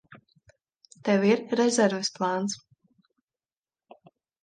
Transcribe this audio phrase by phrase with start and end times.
[1.09, 2.59] Tev ir rezerves plāns?